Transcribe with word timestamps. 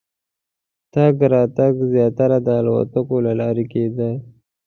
تګ 0.93 1.17
راتګ 1.31 1.73
زیاتره 1.93 2.37
د 2.45 2.47
الوتکو 2.59 3.15
له 3.25 3.33
لارې 3.39 3.65
کېدی. 3.73 4.11